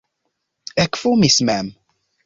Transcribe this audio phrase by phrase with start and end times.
[0.83, 1.67] Ekfumis mem.